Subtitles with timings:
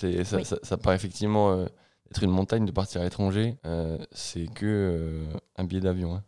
[0.00, 0.46] C'est, ça, Oui.
[0.46, 1.66] ça, ça paraît effectivement euh,
[2.10, 3.58] être une montagne de partir à l'étranger.
[3.66, 5.26] Euh, c'est que euh,
[5.56, 6.14] un billet d'avion.
[6.14, 6.22] hein.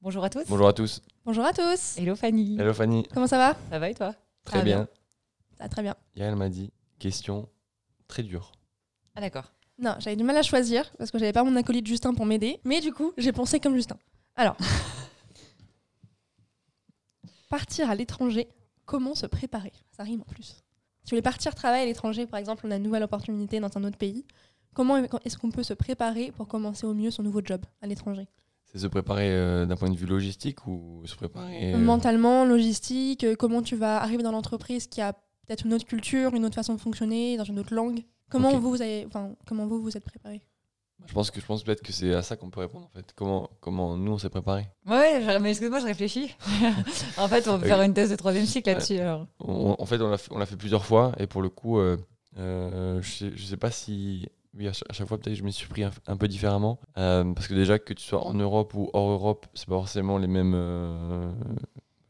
[0.00, 0.44] Bonjour à tous.
[0.48, 1.02] Bonjour à tous.
[1.24, 1.98] Bonjour à tous.
[1.98, 2.56] Hello Fanny.
[2.60, 3.04] Hello Fanny.
[3.12, 3.56] Comment ça va?
[3.70, 4.14] Ça va et toi?
[4.44, 4.78] Très bien.
[4.78, 4.88] bien.
[5.58, 5.96] Ça va très bien.
[6.14, 7.48] Yael m'a dit question
[8.06, 8.52] très dure.
[9.16, 9.52] Ah d'accord.
[9.78, 12.60] Non, j'avais du mal à choisir parce que j'avais pas mon acolyte Justin pour m'aider.
[12.64, 13.96] Mais du coup, j'ai pensé comme Justin.
[14.36, 14.56] Alors,
[17.52, 18.48] partir à l'étranger,
[18.86, 19.72] comment se préparer?
[19.94, 20.46] Ça rime en plus.
[20.46, 20.54] Si
[21.04, 23.84] vous voulez partir travailler à l'étranger, par exemple, on a une nouvelle opportunité dans un
[23.84, 24.24] autre pays.
[24.72, 28.26] Comment est-ce qu'on peut se préparer pour commencer au mieux son nouveau job à l'étranger?
[28.64, 31.74] C'est se préparer euh, d'un point de vue logistique ou se préparer.
[31.74, 35.84] euh, Mentalement, logistique, euh, comment tu vas arriver dans l'entreprise qui a peut-être une autre
[35.84, 38.00] culture, une autre façon de fonctionner, dans une autre langue?
[38.30, 40.40] Comment vous, vous avez, enfin, comment vous vous êtes préparé?
[41.06, 43.12] Je pense que je pense peut-être que c'est à ça qu'on peut répondre en fait.
[43.14, 46.34] Comment, comment nous on s'est préparé Ouais, je- mais excuse-moi, je réfléchis.
[47.18, 47.68] en fait, on va Oui.
[47.68, 48.98] faire une thèse de troisième cycle là-dessus.
[48.98, 49.26] alors.
[49.40, 51.78] On- En fait, on l'a fait, on l'a fait plusieurs fois et pour le coup,
[51.78, 51.96] euh,
[52.38, 54.26] euh, je, sais, je sais pas si.
[54.54, 56.78] Oui, à chaque, fois, peut-être que je m'y suis pris un, un peu différemment.
[56.98, 60.18] Euh, parce que déjà, que tu sois en Europe ou hors Europe, c'est pas forcément
[60.18, 61.32] les mêmes, euh,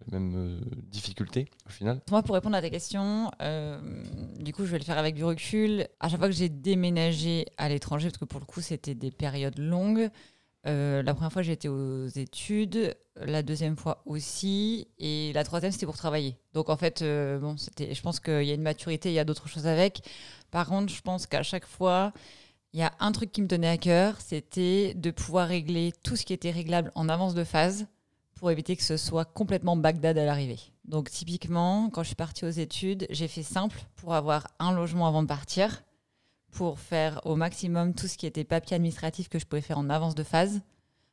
[0.06, 2.00] les mêmes euh, difficultés au final.
[2.10, 3.80] Moi, pour répondre à ta question, euh,
[4.38, 5.86] du coup, je vais le faire avec du recul.
[6.00, 9.10] À chaque fois que j'ai déménagé à l'étranger, parce que pour le coup, c'était des
[9.10, 10.10] périodes longues.
[10.66, 12.96] euh, la première fois, j'étais aux études.
[13.16, 14.88] La deuxième fois aussi.
[14.98, 16.36] Et la troisième, c'était pour travailler.
[16.54, 19.48] Donc, en fait, bon, je pense qu'il y a une maturité, il y a d'autres
[19.48, 20.02] choses avec.
[20.50, 22.12] Par contre, je pense qu'à chaque fois,
[22.72, 26.16] il y a un truc qui me tenait à cœur, c'était de pouvoir régler tout
[26.16, 27.86] ce qui était réglable en avance de phase
[28.42, 30.58] pour éviter que ce soit complètement Bagdad à l'arrivée.
[30.84, 35.06] Donc typiquement, quand je suis partie aux études, j'ai fait simple pour avoir un logement
[35.06, 35.84] avant de partir,
[36.50, 39.88] pour faire au maximum tout ce qui était papier administratif que je pouvais faire en
[39.88, 40.60] avance de phase.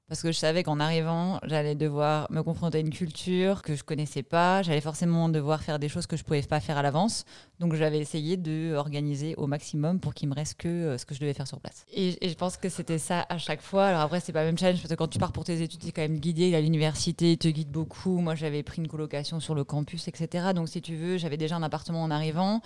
[0.10, 3.84] Parce que je savais qu'en arrivant, j'allais devoir me confronter à une culture que je
[3.84, 4.64] connaissais pas.
[4.64, 7.26] J'allais forcément devoir faire des choses que je pouvais pas faire à l'avance.
[7.60, 11.14] Donc j'avais essayé de organiser au maximum pour qu'il me reste que euh, ce que
[11.14, 11.86] je devais faire sur place.
[11.94, 13.86] Et, je pense que c'était ça à chaque fois.
[13.86, 15.80] Alors après, c'est pas le même challenge parce que quand tu pars pour tes études,
[15.80, 16.56] tu es quand même guidé.
[16.56, 18.18] À l'université, ils te guide beaucoup.
[18.18, 20.54] Moi, j'avais pris une colocation sur le campus, etc.
[20.56, 22.62] Donc si tu veux, j'avais déjà un appartement en arrivant.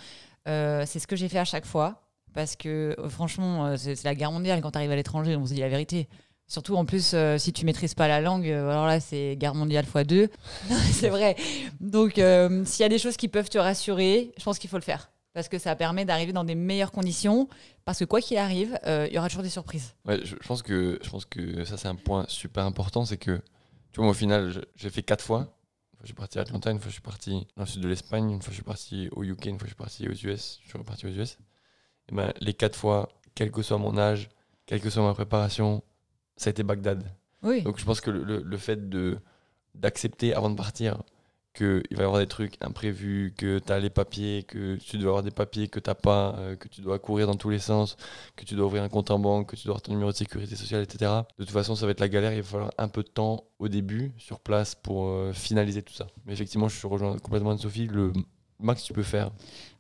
[0.48, 2.00] Euh, c'est ce que j'ai fait à chaque fois.
[2.34, 5.54] Parce que euh, franchement, c'est la guerre mondiale quand tu arrives à l'étranger, on se
[5.54, 6.08] dit la vérité.
[6.54, 9.56] Surtout en plus, euh, si tu maîtrises pas la langue, euh, alors là, c'est guerre
[9.56, 10.30] mondiale x 2.
[10.92, 11.36] c'est vrai.
[11.80, 14.78] Donc, euh, s'il y a des choses qui peuvent te rassurer, je pense qu'il faut
[14.78, 15.10] le faire.
[15.34, 17.50] Parce que ça permet d'arriver dans des meilleures conditions.
[17.86, 19.96] Parce que quoi qu'il arrive, il y aura toujours des surprises.
[20.06, 23.04] Ouais, je, pense que, je pense que ça, c'est un point super important.
[23.04, 23.38] C'est que,
[23.92, 25.40] tu vois, moi, au final, j'ai fait quatre fois.
[25.40, 27.82] Une fois, je suis parti à Atlanta, une fois, je suis parti dans le sud
[27.82, 30.12] de l'Espagne, une fois, je suis parti au UK, une fois, je suis parti aux
[30.12, 30.60] US.
[30.62, 31.40] Je suis reparti aux US.
[32.12, 34.30] Et ben, les quatre fois, quel que soit mon âge,
[34.68, 35.82] quelle que soit ma préparation,
[36.38, 37.04] ça a été Bagdad.
[37.44, 37.62] Oui.
[37.62, 39.18] Donc, je pense que le, le- fait de
[39.76, 41.02] d'accepter avant de partir
[41.56, 45.10] qu'il va y avoir des trucs imprévus, que tu as les papiers, que tu dois
[45.10, 47.60] avoir des papiers que tu n'as pas, euh, que tu dois courir dans tous les
[47.60, 47.96] sens,
[48.36, 50.16] que tu dois ouvrir un compte en banque, que tu dois avoir ton numéro de
[50.16, 51.12] sécurité sociale, etc.
[51.38, 52.34] De toute façon, ça va être la galère.
[52.34, 55.94] Il va falloir un peu de temps au début sur place pour euh, finaliser tout
[55.94, 56.08] ça.
[56.26, 57.88] Mais effectivement, je suis rejoint complètement Anne-Sophie.
[57.88, 58.14] Le
[58.64, 59.32] max tu peux faire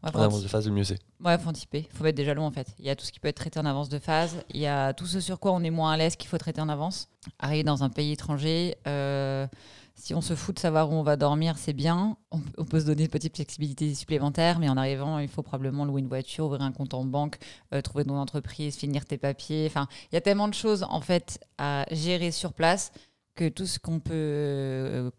[0.03, 0.99] Ouais, en avance de phase, le mieux c'est.
[1.23, 1.87] Ouais, faut anticiper.
[1.93, 2.67] Faut mettre des jalons en fait.
[2.77, 4.43] Il y a tout ce qui peut être traité en avance de phase.
[4.49, 6.59] Il y a tout ce sur quoi on est moins à l'aise qu'il faut traiter
[6.59, 7.07] en avance.
[7.39, 9.47] Arriver dans un pays étranger, euh,
[9.95, 12.17] si on se fout de savoir où on va dormir, c'est bien.
[12.31, 15.85] On, on peut se donner une petite flexibilité supplémentaire, mais en arrivant, il faut probablement
[15.85, 17.37] louer une voiture, ouvrir un compte en banque,
[17.73, 19.65] euh, trouver ton entreprise, finir tes papiers.
[19.67, 22.91] Enfin, il y a tellement de choses en fait à gérer sur place
[23.35, 25.11] que tout ce qu'on peut euh,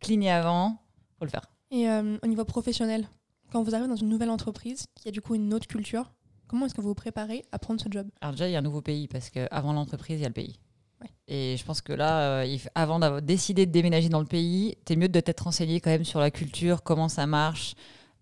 [0.00, 0.76] cligner avant,
[1.18, 1.46] faut le faire.
[1.70, 3.08] Et euh, au niveau professionnel,
[3.52, 6.12] quand vous arrivez dans une nouvelle entreprise qui a du coup une autre culture,
[6.46, 8.08] comment est-ce que vous vous préparez à prendre ce job?
[8.20, 10.34] Alors déjà, il y a un nouveau pays parce qu'avant l'entreprise, il y a le
[10.34, 10.58] pays.
[11.02, 11.10] Ouais.
[11.28, 14.96] Et je pense que là, euh, avant d'avoir décidé de déménager dans le pays, t'es
[14.96, 17.74] mieux de t'être renseigné quand même sur la culture, comment ça marche,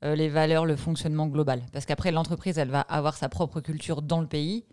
[0.04, 1.62] euh, les valeurs, le fonctionnement global.
[1.72, 4.64] Parce qu'après, l'entreprise, elle va avoir sa propre culture dans le pays,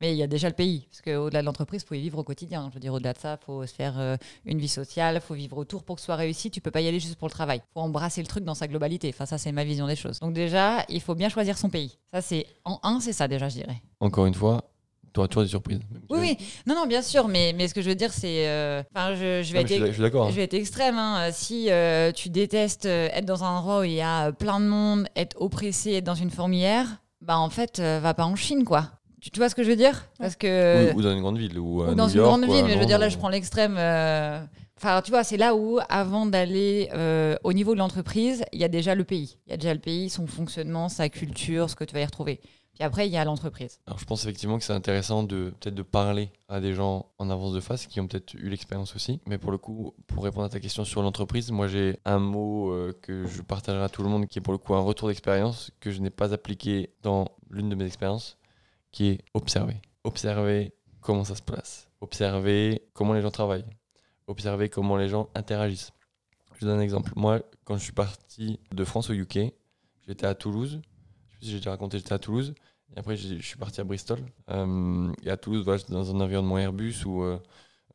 [0.00, 0.86] mais il y a déjà le pays.
[0.90, 2.66] Parce qu'au-delà de l'entreprise, il faut y vivre au quotidien.
[2.70, 5.20] Je veux dire, au-delà de ça, il faut se faire euh, une vie sociale, il
[5.20, 6.50] faut vivre autour pour que ce soit réussi.
[6.50, 7.60] Tu peux pas y aller juste pour le travail.
[7.64, 9.08] Il faut embrasser le truc dans sa globalité.
[9.14, 10.18] Enfin, ça, c'est ma vision des choses.
[10.20, 11.98] Donc déjà, il faut bien choisir son pays.
[12.12, 13.82] Ça, c'est en un, c'est ça déjà, je dirais.
[14.00, 14.64] Encore une fois,
[15.14, 15.80] tu auras toujours des surprises.
[16.10, 16.36] Oui, oui.
[16.66, 18.46] Non, non, bien sûr, mais, mais ce que je veux dire, c'est.
[18.48, 19.86] euh, Enfin, je, je vais Non, être.
[19.86, 20.26] je suis d'accord.
[20.26, 20.30] hein.
[20.30, 20.98] Je vais être extrême.
[20.98, 21.30] hein.
[21.32, 25.06] Si euh, tu détestes être dans un endroit où il y a plein de monde,
[25.16, 26.86] être oppressé, être dans une fourmilière,
[27.22, 28.90] bah en fait, va pas en Chine, quoi.
[29.20, 31.38] Tu, tu vois ce que je veux dire Parce que Ou, ou dans une grande
[31.38, 31.58] ville.
[31.58, 33.76] Ou, dans New une York, grande ville, mais je veux dire là, je prends l'extrême.
[33.78, 34.40] euh,
[34.78, 38.64] Enfin, tu vois, c'est là où, avant d'aller euh, au niveau de l'entreprise, il y
[38.64, 39.38] a déjà le pays.
[39.46, 42.04] Il y a déjà le pays, son fonctionnement, sa culture, ce que tu vas y
[42.04, 42.40] retrouver.
[42.74, 43.78] Puis après, il y a l'entreprise.
[43.86, 47.30] Alors je pense effectivement que c'est intéressant de peut-être de parler à des gens en
[47.30, 49.18] avance de face qui ont peut-être eu l'expérience aussi.
[49.26, 52.70] Mais pour le coup, pour répondre à ta question sur l'entreprise, moi j'ai un mot
[52.72, 55.08] euh, que je partagerai à tout le monde qui est pour le coup un retour
[55.08, 58.36] d'expérience que je n'ai pas appliqué dans l'une de mes expériences,
[58.96, 59.76] qui est observer.
[60.04, 60.72] Observer
[61.02, 61.90] comment ça se passe.
[62.00, 63.66] Observer comment les gens travaillent.
[64.26, 65.92] Observer comment les gens interagissent.
[66.58, 67.12] Je donne un exemple.
[67.14, 69.52] Moi, quand je suis parti de France au UK,
[70.06, 70.80] j'étais à Toulouse.
[70.80, 72.54] Je sais pas si j'ai déjà raconté, j'étais à Toulouse.
[72.94, 74.18] Et après, je suis parti à Bristol.
[74.48, 77.38] Euh, et à Toulouse, dans un environnement Airbus où euh,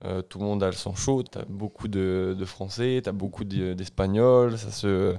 [0.06, 1.24] euh, tout le monde a le sang chaud.
[1.24, 4.57] Tu as beaucoup de, Français, tu as beaucoup d'E- d'Espagnols.
[4.57, 5.15] Ça se,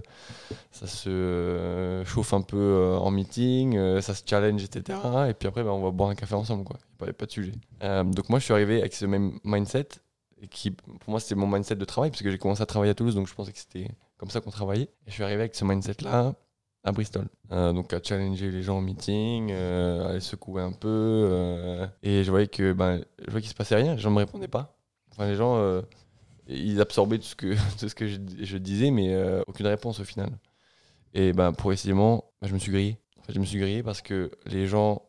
[0.70, 4.98] ça se euh, chauffe un peu euh, en meeting, ça se challenge, etc.
[5.28, 6.64] Et puis après, bah, on va boire un café ensemble.
[7.00, 7.52] Il n'y a, pas- de sujet.
[7.80, 9.88] Donc moi, je suis arrivé avec ce même mindset.
[10.40, 12.90] Et qui, pour moi, c'était mon mindset de travail, parce que j'ai commencé à travailler
[12.90, 14.86] à Toulouse, donc je pensais que c'était comme ça qu'on travaillait.
[15.06, 16.34] Et je suis arrivé avec ce mindset-là
[16.84, 17.26] à Bristol.
[17.52, 20.88] Euh, donc à challenger les gens en meeting, euh, à les secouer un peu.
[20.88, 24.16] euh, et je voyais que ben, je voyais qu'il se passait rien, les gens ne
[24.16, 24.76] me répondaient pas.
[25.12, 25.82] Enfin, les gens,
[26.48, 29.14] ils absorbaient tout ce que, tout ce que je, disais, mais
[29.46, 30.30] aucune réponse au final.
[31.14, 32.98] Et ben, progressivement, ben, je me suis grillé.
[33.28, 35.02] Je me suis grillé parce que les gens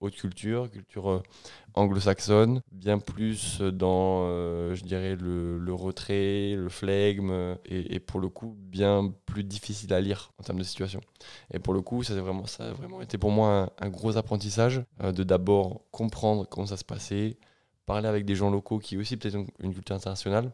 [0.00, 1.22] haute culture, culture euh,
[1.76, 8.18] anglo-saxonne, bien plus dans, euh, je dirais, le, le retrait, le flegme, euh, et, pour
[8.18, 11.00] le coup, bien plus difficile à lire en termes de situation.
[11.52, 14.82] Et pour le coup, ça, vraiment, ça a vraiment été pour moi un, gros apprentissage
[15.02, 17.36] euh, de d'abord comprendre comment ça se passait,
[17.84, 20.50] parler avec des gens locaux qui aussi peut-être ont une culture internationale,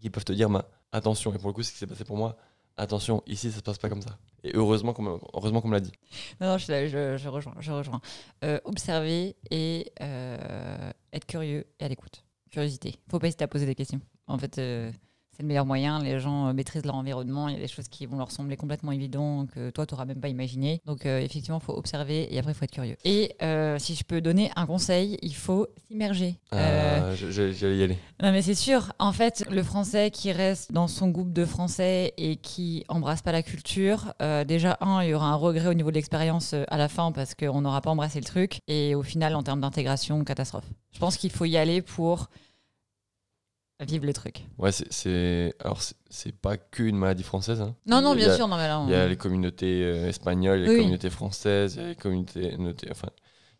[0.00, 2.16] qui peuvent te dire, bah, attention, et pour le coup, ce qui s'est passé pour
[2.16, 2.36] moi,
[2.76, 4.18] attention, ici, ça se passe pas comme ça.
[4.44, 5.92] Et heureusement qu'on me, heureusement me l'a dit.
[6.40, 7.54] Non, je, je, je rejoins.
[7.60, 8.00] Je rejoins.
[8.44, 12.24] Euh, observer et euh, être curieux et à l'écoute.
[12.50, 12.96] Curiosité.
[13.10, 14.00] Faut pas hésiter à poser des questions.
[14.26, 14.92] En fait, euh,
[15.36, 15.98] c'est le meilleur moyen.
[15.98, 17.48] Les gens euh, maîtrisent leur environnement.
[17.48, 20.04] Il y a des choses qui vont leur sembler complètement évidentes que toi, tu n'auras
[20.04, 20.80] même pas imaginé.
[20.86, 22.96] Donc, euh, effectivement, il faut observer et après, il faut être curieux.
[23.04, 26.36] Et euh, si je peux donner un conseil, il faut s'immerger.
[26.52, 27.14] Euh, Euh,
[27.52, 27.98] J'allais y aller.
[28.22, 32.12] non mais c'est sûr, en fait, le français qui reste dans son groupe de français
[32.16, 34.14] et qui embrasse pas la culture,
[34.46, 37.34] déjà, un, il y aura un regret au niveau de l'expérience à la fin parce
[37.34, 38.60] qu'on n'aura pas embrassé le truc.
[38.68, 40.64] Et au final, en termes d'intégration, catastrophe.
[40.92, 42.28] Je pense qu'il faut y aller pour
[43.80, 44.44] vivre le truc.
[44.58, 45.54] Ouais, c'est-.
[45.60, 47.60] Alors, c'est- pas qu'une maladie française.
[47.60, 47.74] hein.
[47.86, 48.80] Non, non, bien a- sûr, non mais là...
[48.80, 50.76] on- Il y a les communautés euh, espagnoles, les Oui.
[50.78, 52.56] communautés françaises, les communautés.
[52.56, 53.08] notées- Enfin,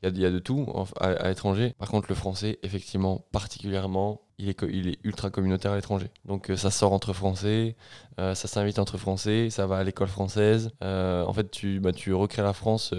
[0.04, 1.74] il y a, il y a de tout en- à, à l'étranger.
[1.78, 6.08] Par contre, le français, effectivement, particulièrement, il est, il est ultra communautaire à l'étranger.
[6.24, 7.76] Donc, euh, ça sort entre français,
[8.18, 10.70] euh, ça s'invite entre français, ça va à l'école française.
[10.82, 12.92] Euh, en fait, tu, bah, tu recrées la France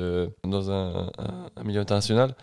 [0.43, 2.35] dans un, un- un milieu international.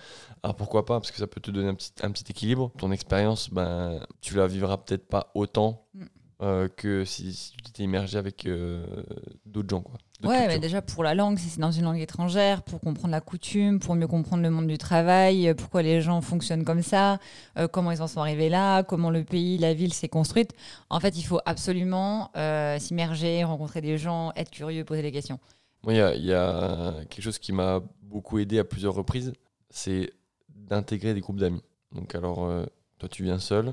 [0.42, 0.98] Alors pourquoi pas?
[1.00, 2.70] Parce que ça peut te donner un petit, un petit équilibre.
[2.78, 6.68] Ton expérience, ben, tu la vivras peut-être pas autant Mm.
[6.76, 8.48] que si, si tu t'étais immergé avec
[9.46, 9.80] d'autres gens.
[9.82, 9.94] Quoi,
[10.24, 13.20] Ouais, mais déjà pour la langue, si c'est dans une langue étrangère, pour comprendre la
[13.20, 17.18] coutume, pour mieux comprendre le monde du travail, euh, pourquoi les gens fonctionnent comme ça,
[17.58, 20.52] euh, comment ils en sont arrivés là, comment le pays, la ville s'est construite.
[20.90, 25.38] En fait, il faut absolument euh, s'immerger, rencontrer des gens, être curieux, poser des questions.
[25.82, 28.94] Moi, il y a, il y a quelque chose qui m'a beaucoup aidé à plusieurs
[28.94, 29.32] reprises,
[29.70, 30.12] c'est
[30.48, 31.62] d'intégrer des groupes d'amis.
[31.92, 32.64] Donc alors, euh,
[32.98, 33.72] toi, tu viens seul,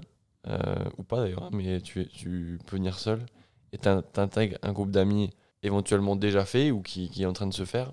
[0.98, 3.24] ou pas d'ailleurs, hein, mais tu, tu peux venir seul,
[3.72, 5.30] et t'in- t'intègres un groupe d'amis
[5.64, 7.92] éventuellement déjà fait ou qui, qui est en train de se faire,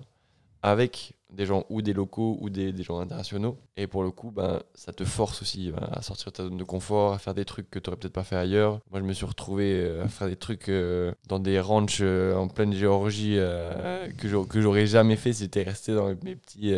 [0.63, 3.57] avec des gens ou des locaux ou des, des gens internationaux.
[3.75, 6.57] Et pour le coup, ben, ça te force aussi ben, à sortir de ta zone
[6.57, 8.79] de confort, à faire des trucs que tu n'aurais peut-être pas fait ailleurs.
[8.91, 12.35] Moi, je me suis retrouvé euh, à faire des trucs euh, dans des ranchs euh,
[12.35, 14.27] en pleine Géorgie euh, que
[14.61, 16.73] j'aurais- jamais fait si j'étais resté dans mes petits,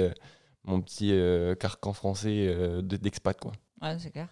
[0.63, 1.13] mon petit
[1.60, 2.48] carcan français
[2.81, 3.39] de- d'expat.
[3.39, 3.51] quoi.
[3.81, 4.27] Ouais, c'est clair.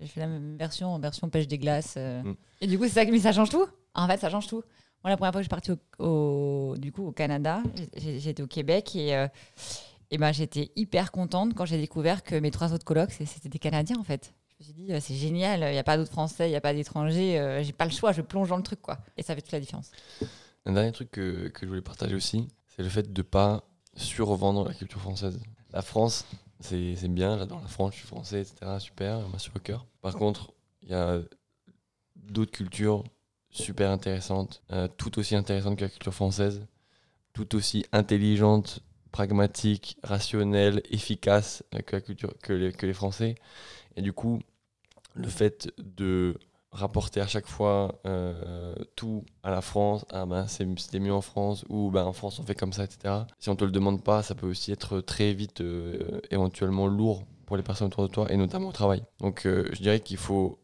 [0.00, 1.96] J'ai- fait la même version, en version pêche des glaces.
[1.96, 2.32] Mm.
[2.60, 3.66] Et du coup, c'est ça, mais ça change tout?
[3.94, 4.62] En fait, ça change tout.
[5.04, 7.62] La première fois que je suis partie au, du coup, au Canada,
[7.96, 9.26] j'étais au Québec et, euh,
[10.10, 13.58] et ben, j'étais hyper contente quand j'ai découvert que mes trois autres colocs, c'était des
[13.58, 14.34] Canadiens en fait.
[14.50, 16.56] Je me suis dit, euh, c'est génial, il n'y a pas d'autres Français, il n'y
[16.56, 18.98] a pas d'étrangers, euh, j'ai pas le choix, je plonge dans le truc quoi.
[19.16, 19.92] Et ça fait toute la différence.
[20.66, 23.62] Un dernier truc que, que je voulais partager aussi, c'est le fait de ne pas
[23.94, 25.40] survendre la culture française.
[25.72, 26.26] La France,
[26.60, 28.78] c'est bien, j'adore la France, je suis français, etc.
[28.80, 29.86] Super, m'a sur le cœur.
[30.02, 30.52] Par contre,
[30.82, 31.20] il y a
[32.16, 33.04] d'autres cultures
[33.50, 36.66] super intéressantes, euh, tout aussi intéressantes que la culture française,
[37.32, 43.34] tout aussi intelligentes, pragmatiques, rationnelles, efficaces euh, que, la culture, que, les, que les Français.
[43.96, 44.40] Et du coup,
[45.14, 46.38] le fait de
[46.70, 51.64] rapporter à chaque fois euh, tout à la France, ah ben c'était mieux en France,
[51.68, 53.24] ou ben en France on fait comme ça, etc.
[53.38, 57.24] Si on te le demande pas, ça peut aussi être très vite euh, éventuellement lourd
[57.46, 59.02] pour les personnes autour de toi, et notamment au travail.
[59.20, 60.58] Donc je dirais qu'il faut,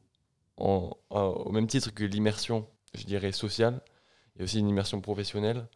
[0.59, 3.81] au même titre que l'immersion, je dirais sociale,
[4.35, 5.67] il y a aussi une immersion professionnelle.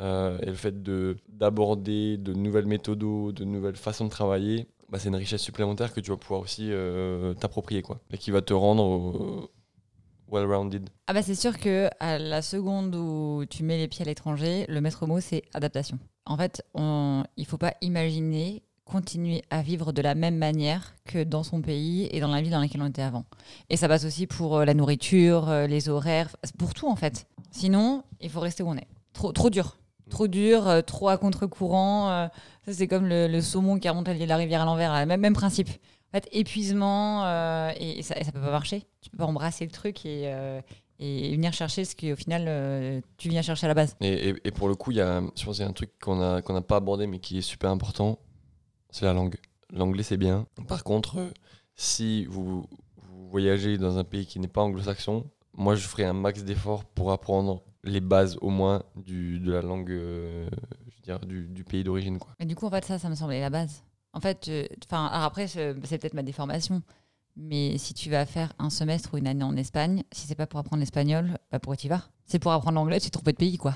[0.00, 2.98] euh, et le fait de d'aborder de nouvelles méthodes,
[3.34, 6.68] de nouvelles façons de travailler, bah, c'est une richesse supplémentaire que tu vas pouvoir aussi
[6.70, 8.84] euh, t'approprier et qui va te rendre
[9.42, 9.48] euh,
[10.30, 10.88] well-rounded.
[11.06, 14.66] Ah bah c'est sûr que à la seconde où tu mets les pieds à l'étranger,
[14.68, 15.98] le maître mot c'est adaptation.
[16.24, 21.22] En fait, on, il faut pas imaginer continuer à vivre de la même manière que
[21.24, 23.24] dans son pays et dans la ville dans laquelle on était avant.
[23.70, 27.26] Et ça passe aussi pour euh, la nourriture, euh, les horaires, pour tout en fait.
[27.50, 28.86] Sinon, il faut rester où on est.
[29.12, 29.78] Trop, trop dur.
[30.10, 32.28] Trop dur, euh, trop à contre-courant.
[32.66, 34.92] ça, c'est comme le, le saumon qui remonte la rivière à l'envers.
[34.92, 35.68] là, Même, même principe.
[35.68, 37.24] En fait, épuisement,
[37.78, 38.84] et, et ça, ça peut pas marcher.
[39.00, 40.30] Tu peux pas embrasser le truc et,
[40.98, 43.96] et venir chercher ce qu'au final, tu viens chercher à la base.
[44.02, 46.76] Et, et- pour le coup, il y a, je pense un truc qu'on n'a pas
[46.76, 48.18] abordé mais qui est super important,
[48.92, 49.36] c'est la langue.
[49.70, 50.46] L'anglais c'est bien.
[50.68, 51.30] Par contre, euh,
[51.74, 52.66] si vous,
[53.30, 57.10] voyagez dans un pays qui n'est pas anglo-saxon, moi je ferai un max d'efforts pour
[57.10, 60.48] apprendre les bases au moins du, de la langue, euh,
[60.86, 62.18] je veux dire, du, du pays d'origine.
[62.38, 63.82] Mais du coup, en fait, ça, ça me semblait la base.
[64.12, 64.50] En fait,
[64.84, 66.82] enfin, après, c'est peut-être ma déformation.
[67.36, 70.46] Mais si tu vas faire un semestre ou une année en Espagne, si c'est pas
[70.46, 72.02] pour apprendre l'espagnol, bah pourquoi tu vas?
[72.26, 73.74] C'est pour apprendre l'anglais, tu te trompes de pays, quoi.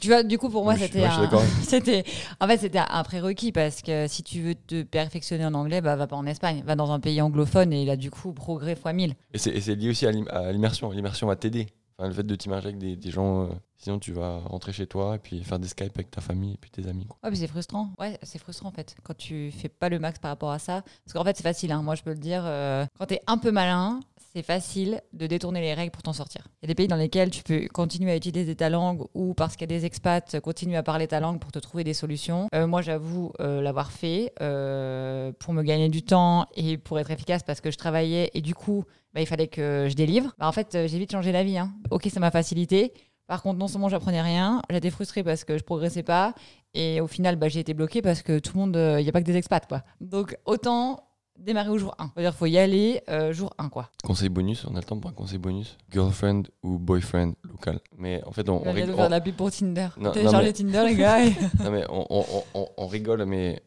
[0.00, 1.28] Tu vois, du coup, pour moi, Oui, c'était un-
[1.62, 2.04] c'était,
[2.40, 5.96] en fait, c'était un prérequis parce que si tu veux te perfectionner en anglais, bah
[5.96, 8.92] va pas en Espagne, va dans un pays anglophone et là, du coup, progrès fois
[8.92, 9.14] 1000.
[9.34, 10.90] Et c'est lié aussi à l'im- à l'immersion.
[10.92, 11.66] L'immersion va t'aider.
[11.98, 13.46] Enfin, le fait de t'immerger avec des, des gens, euh,
[13.86, 16.56] sinon tu vas rentrer chez toi et puis faire des Skype avec ta famille et
[16.60, 17.06] puis tes amis.
[17.22, 17.90] Ouais, mais c'est frustrant.
[18.00, 20.82] Ouais, c'est frustrant en fait quand tu fais pas le max par rapport à ça.
[21.04, 21.70] Parce qu'en fait, c'est facile.
[21.70, 21.82] hein.
[21.82, 22.42] Moi, je peux le dire.
[22.44, 24.00] euh, quand t'es un peu malin,
[24.34, 26.48] c'est facile de détourner les règles pour t'en sortir.
[26.60, 29.34] Il y a des pays dans lesquels tu peux continuer à utiliser ta langue ou
[29.34, 31.94] parce qu'il y a des expats, continuer à parler ta langue pour te trouver des
[31.94, 32.48] solutions.
[32.56, 37.12] Euh, moi, j'avoue euh, l'avoir fait euh, pour me gagner du temps et pour être
[37.12, 40.34] efficace parce que je travaillais et du coup, bah, il fallait que je délivre.
[40.38, 41.56] Bah, en fait, j'ai vite changé la vie.
[41.56, 41.72] hein.
[41.90, 42.92] Ok, ça m'a facilité.
[43.26, 46.34] Par contre, non seulement j'apprenais rien, j'étais frustrée parce que je progressais pas,
[46.74, 49.12] et au final, bah, j'ai été bloquée parce que tout le monde, il n'y a
[49.12, 49.82] pas que des expats, quoi.
[50.00, 51.02] Donc, autant
[51.38, 52.12] démarrer au jour 1.
[52.14, 53.90] C'est-à-dire faut y aller euh, jour 1, quoi.
[54.04, 55.76] Conseil bonus, on a le temps pour un conseil bonus?
[55.92, 57.80] Girlfriend ou boyfriend local?
[57.98, 59.88] Mais en fait, on, On on va rig- bientôt faire on- la pour Tinder.
[60.14, 61.18] Téléchargez non, Tinder, les gars.
[61.64, 63.60] non, mais on, on- on- on rigole, mais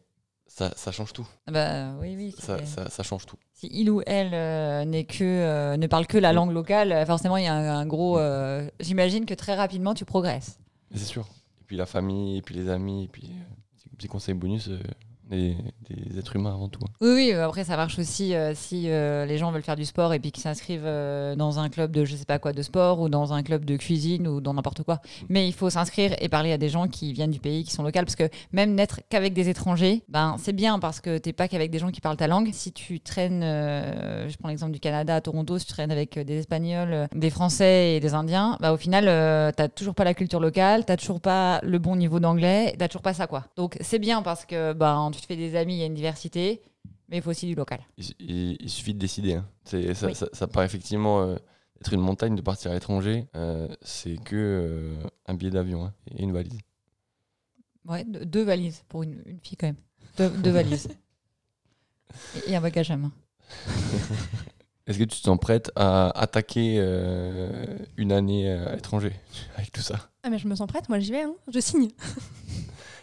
[0.52, 1.26] ça, ça change tout.
[1.46, 2.34] Ah bah oui, oui.
[2.38, 3.36] Ça, c'est- ça, ça change tout.
[3.54, 7.06] Si il ou elle euh, n'est que, euh, ne parle que la langue locale, euh,
[7.06, 8.18] forcément, il y a un, un gros...
[8.18, 10.58] euh, J'imagine que très rapidement, tu progresses.
[10.94, 11.26] C'est sûr.
[11.60, 13.30] Et puis la famille, et puis les amis, et puis
[13.96, 14.68] petit conseil bonus,
[15.30, 15.56] des
[16.18, 16.80] êtres humains avant tout.
[16.84, 16.90] hein.
[17.00, 19.84] Oui, oui, euh, après ça marche aussi euh, si euh, les gens veulent faire du
[19.84, 22.62] sport et puis qu'ils s'inscrivent euh, dans un club de je sais pas quoi de
[22.62, 25.00] sport ou dans un club de cuisine ou dans n'importe quoi.
[25.28, 27.82] Mais il faut s'inscrire et parler à des gens qui viennent du pays, qui sont
[27.82, 31.48] locaux, parce que même n'être qu'avec des étrangers, ben c'est bien parce que t'es pas
[31.48, 32.50] qu'avec des gens qui parlent ta langue.
[32.52, 36.38] Si tu traînes, je prends l'exemple du Canada à Toronto, si tu traînes avec des
[36.38, 39.04] Espagnols, des Français et des Indiens, bah au final
[39.54, 43.02] t'as toujours pas la culture locale, t'as toujours pas le bon niveau d'anglais, t'as toujours
[43.02, 43.44] pas ça quoi.
[43.56, 45.94] Donc c'est bien parce que ben tu te fais des amis, il y a une
[45.94, 46.62] diversité,
[47.08, 47.80] mais il faut aussi du local.
[47.98, 49.34] Il, il- il suffit de décider.
[49.34, 49.48] hein.
[49.64, 50.14] C'est- Ça, Oui.
[50.14, 51.36] ça, ça paraît effectivement euh,
[51.80, 53.26] être une montagne de partir à l'étranger.
[53.36, 54.96] euh, c'est que euh,
[55.26, 56.58] un billet d'avion hein, et une valise.
[57.86, 59.76] Ouais, deux, deux valises pour une, une fille quand même.
[60.18, 60.88] Deux, deux valises.
[62.46, 63.12] Et, et un bagage à main.
[64.86, 69.12] Est-ce que tu te sens prête à attaquer euh, une année à l'étranger
[69.56, 70.10] avec tout ça?
[70.22, 71.34] Ah mais je me sens prête, moi j'y vais, hein.
[71.52, 71.88] je signe.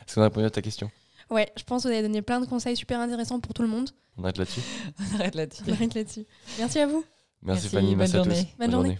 [0.05, 0.91] Est-ce qu'on a répondu à ta question?
[1.29, 3.67] Ouais, je pense que vous avez donné plein de conseils super intéressants pour tout le
[3.67, 3.89] monde.
[4.17, 4.61] On arrête là-dessus
[4.99, 5.63] On arrête là-dessus.
[5.67, 6.25] On arrête là-dessus.
[6.57, 7.03] Merci à vous.
[7.41, 8.29] Merci, Merci, Fanny, bonne merci à tous.
[8.29, 8.47] journée.
[8.59, 8.99] Bonne journée.